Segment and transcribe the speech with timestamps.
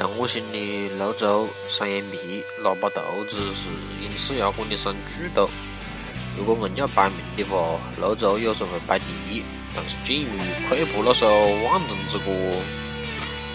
[0.00, 3.68] 在我心里泸州三眼皮腊八肚子是
[4.02, 5.46] 影视摇滚的三巨头。
[6.38, 9.42] 如果硬要排名的话，泸州有时候会排第一，
[9.76, 10.26] 但是鉴于
[10.70, 11.26] 溃部那首
[11.64, 12.32] 《万众之歌》，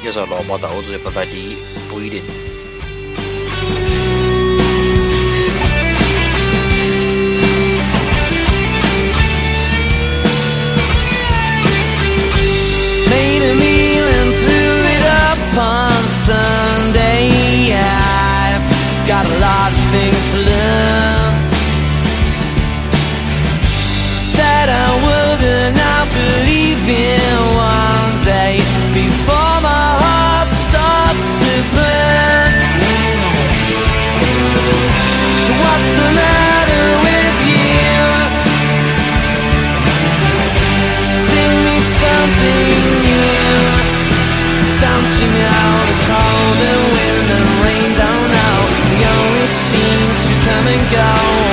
[0.06, 1.56] 有时候腊八肚子也会排第一，
[1.90, 2.22] 不一定。
[45.16, 45.88] Watching out.
[45.88, 47.96] The cold and wind and rain
[49.16, 51.45] only seem to come and go.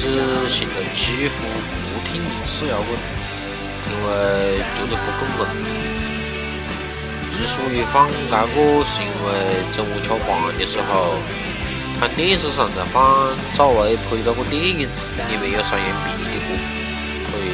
[0.00, 1.44] 实现在几乎
[1.92, 2.88] 不听民事摇滚，
[3.86, 4.08] 因为
[4.74, 5.44] 觉得不够冷。
[7.32, 9.28] 之所以放这个，是因为
[9.76, 11.20] 中午吃饭的时候，
[12.00, 16.48] 看电视上在放赵薇拍那个电影，里面有双眼皮的歌，
[17.30, 17.46] 所以。